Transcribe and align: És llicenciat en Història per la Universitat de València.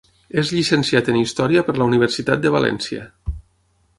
És 0.41 0.51
llicenciat 0.53 1.11
en 1.13 1.19
Història 1.19 1.63
per 1.69 1.77
la 1.77 1.87
Universitat 1.91 2.43
de 2.47 2.53
València. 2.59 3.05